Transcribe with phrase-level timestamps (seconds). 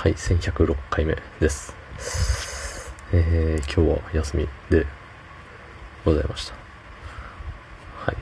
[0.00, 1.74] はい、1106回目です。
[3.12, 4.86] えー、今日は休みで
[6.06, 6.54] ございました。
[8.06, 8.16] はい。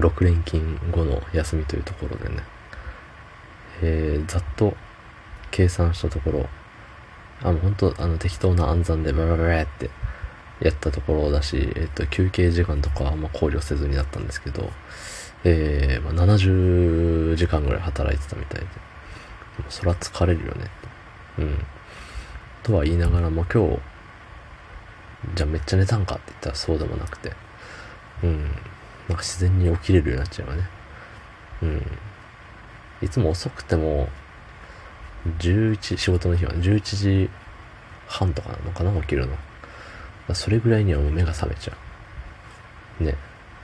[0.00, 2.42] 6連勤後の休みというところでね、
[3.82, 4.74] えー、ざっと
[5.52, 6.48] 計算したところ、
[7.44, 9.90] あ、もう本当あの、適当な暗算でババババって
[10.60, 14.68] やったところだし、えっ、と、休憩時間とかはあんま考慮せずになったんですけど、
[15.44, 18.66] えー、まあ、70時間ぐらい働いてたみたいで、
[19.68, 20.70] そら疲れるよね。
[21.38, 21.58] うん。
[22.62, 23.78] とは言いながらも今日、
[25.34, 27.32] じゃあめっちゃ寝たんかって言ったらそうでもなくて、
[28.22, 28.42] うん。
[29.08, 30.68] なんか自然に起きれるようになっちゃうよね。
[31.62, 31.86] うん。
[33.02, 34.08] いつも遅くても、
[35.38, 37.30] 11、仕事の日は11時
[38.06, 39.36] 半とかなのかな、起きるの。
[40.34, 41.76] それぐらいにはもう目が覚めちゃ
[43.00, 43.04] う。
[43.04, 43.16] ね。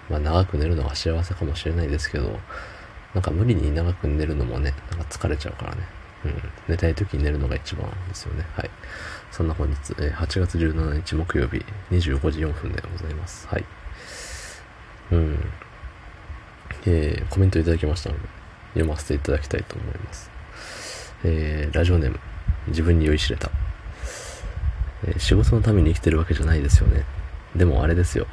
[0.08, 2.38] まあ長く寝るのが幸せかもしれないですけど、
[3.14, 5.82] なんか無理に長く寝るのもね、なんか疲れちゃうからね。
[6.24, 6.34] うん。
[6.68, 8.44] 寝たい時に寝るのが一番ですよね。
[8.54, 8.70] はい。
[9.30, 13.46] そんな本日、え、8月17日木曜日25時4分でございます。
[13.46, 13.64] はい。
[15.12, 15.38] うん。
[16.86, 18.28] えー、コメントいただきましたので、
[18.74, 20.30] 読ませていただきたいと思います。
[21.24, 22.18] えー、ラジオネーム、
[22.68, 23.50] 自分に酔いしれた。
[25.06, 27.04] えー、仕事のために生きてるわけじゃないですよね。
[27.54, 28.26] でもあれですよ。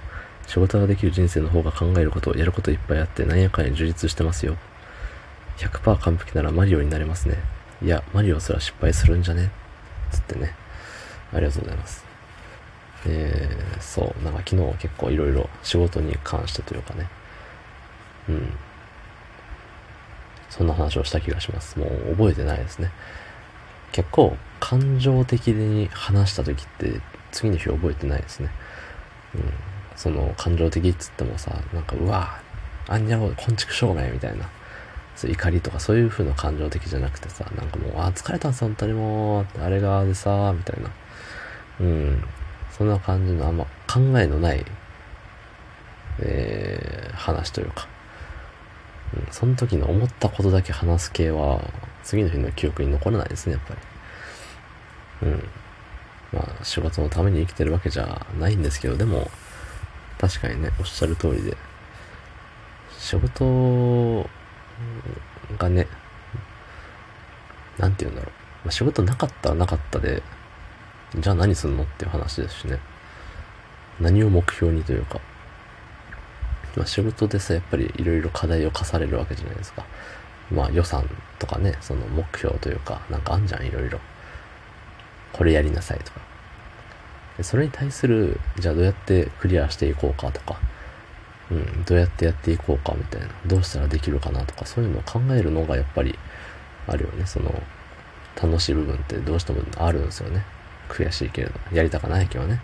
[0.47, 4.57] 仕事ができる人生の方が考えること、やることいっぱいあって、なんやかんや充実してますよ。
[5.57, 7.37] 100%完璧ならマリオになれますね。
[7.81, 9.51] いや、マリオすら失敗するんじゃね？
[10.11, 10.53] つってね。
[11.33, 12.05] ありがとうございます。
[13.07, 17.07] えー、そう、なんか昨日結構いろいろ仕事に関してというかね。
[18.29, 18.53] うん。
[20.49, 21.79] そんな話をした気がします。
[21.79, 22.91] もう覚えてないですね。
[23.91, 28.49] 結構感情的に話した時って次の日覚えてないですね。
[29.35, 29.53] うん。
[29.95, 32.39] その感情的っつってもさ、なんかうわ
[32.87, 34.49] あんにゃこ、こんちくしょうがみたいな。
[35.23, 40.89] 怒りとかそういう風な感情的じゃなくてさ、なんかもう、あ、疲れたんす、本当にもう、あれがでさ、みたいな。
[41.79, 42.23] うん。
[42.71, 44.65] そんな感じのあんま考えのない、
[46.19, 47.87] えー、話というか。
[49.13, 51.61] うん、その時の思ったことだけ話す系は、
[52.03, 53.75] 次の日の記憶に残らないですね、やっぱ
[55.21, 55.29] り。
[55.29, 55.43] うん。
[56.31, 59.29] まあ、仕事のために生きてるわけじゃないんですけど、でも、
[60.17, 61.57] 確かにね、おっしゃる通りで、
[62.97, 64.29] 仕事
[65.57, 65.87] がね、
[67.77, 68.31] なんて言うんだろう。
[68.65, 70.21] まあ、仕事なかったらなかったで、
[71.15, 72.79] じゃあ何すんのっていう話ですしね。
[73.99, 75.19] 何を目標にというか。
[76.75, 79.85] まあ、仕事でさ、やっぱりいろいろ課題を課されるわけじゃないですか。
[80.51, 81.09] まあ予算
[81.39, 83.99] とかね、その目標というか、なんかあんじゃん、いろいろ。
[85.33, 86.21] これやりなさいとか。
[87.41, 90.59] それに対する、じゃあどうやってクリアしていこうかとか、
[91.51, 96.17] うん、どうやってやっていこうかみたいな、どうしたらできるかなとか、そういうのを考えるのがやっぱり
[96.87, 97.25] あるよね。
[97.25, 97.53] その、
[98.41, 100.45] 楽しい部分ってどうしてもあるんですよね。
[100.87, 102.61] 悔しいけれど、やりたかないけどね。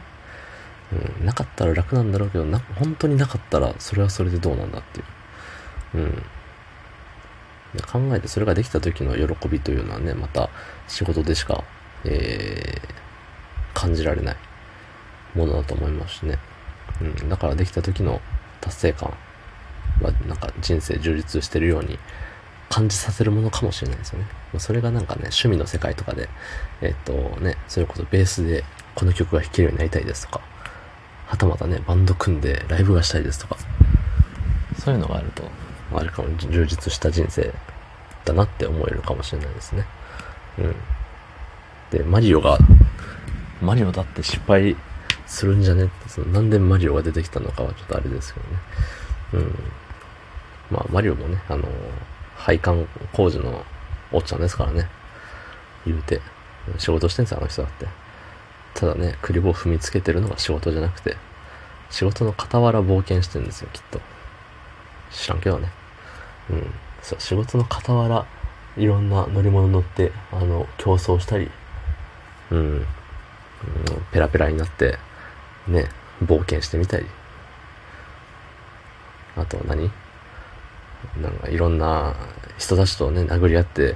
[1.20, 5.98] うん、なかったら楽なんだろうけど、な、本当になかったらそれはそれでどうなんだっていう。
[5.98, 6.24] うん。
[7.86, 10.50] 考えてそれができた時の喜びというのはね、また
[10.88, 11.66] 仕事でしか、
[12.06, 14.36] えー、感じられない
[15.36, 16.40] ものだと思いますしね。
[17.02, 18.22] うん、だからできた時の
[18.62, 19.14] 達成感
[20.02, 21.98] はなんか人生充実してるように
[22.70, 24.26] 感じさせるものかもしれないですよね。
[24.60, 26.30] それがなんかね、趣味の世界とかで、
[26.82, 28.64] えっとね、それこそベースで
[28.96, 30.42] この曲が弾けるようになりたいですとか、
[31.28, 33.58] はたまたね、バンド組んでライブがしたいですとか、
[34.80, 35.44] そういうのがあると、
[35.94, 37.54] あれかも充実した人生
[38.26, 39.86] だなって思えるかもしれないですね。
[40.60, 40.76] うん。
[41.92, 42.58] で、マリオが、
[43.62, 44.76] マリオだって失敗
[45.28, 48.58] するんじゃねって、その、なんでマリオが出てきたのかはちょっとあれですけどね。
[49.34, 49.56] うん。
[50.72, 51.68] まあ、マリオもね、あの、
[52.36, 53.66] 配管工事の
[54.12, 54.90] おっちゃんですからね。
[55.86, 56.22] 言うて。
[56.78, 57.88] 仕事してんすよ、あの人だって。
[58.74, 61.18] ただね、クリボー踏みつけてるのが仕事じゃなくて、
[61.90, 64.00] 仕事の傍ら冒険してんですよ、きっと。
[65.12, 65.72] 知らんけどね。
[66.50, 66.74] うん。
[67.02, 68.26] そう、仕事の傍ら、
[68.78, 71.50] いろんな乗り物乗って、あの、競争したり、
[72.52, 72.86] うん、うん、
[74.12, 75.00] ペラペラになって、
[75.68, 75.90] ね、
[76.24, 77.06] 冒険してみたり。
[79.36, 79.92] あと何？
[81.22, 82.16] なんかいろんな
[82.58, 83.96] 人たちとね、殴り合って、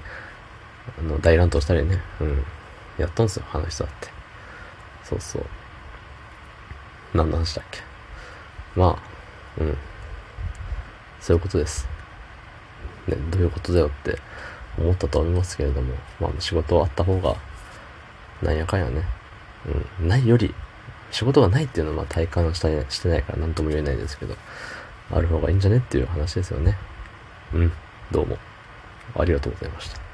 [0.99, 2.43] あの、大乱闘したりね、うん。
[2.97, 4.09] やっとんですよ、あの人だって。
[5.03, 5.45] そうそう。
[7.13, 7.79] 何の話だっけ？
[8.75, 9.77] まあ、うん。
[11.19, 11.87] そういうことです。
[13.07, 14.17] ね、どういうことだよって
[14.77, 17.35] 思ったと思いますけれども、まあ仕事あった方が、
[18.43, 19.03] なんやかんやね、
[19.99, 20.53] うん、ないより
[21.11, 24.35] 仕事がないっていうのはまあ体感したしてないから何とも言えないですけど、
[25.11, 26.77] ある方がいいんじゃねっていう話ですよね。
[27.53, 27.71] うん、
[28.11, 28.37] どうも。
[29.15, 30.10] ありがとうございました。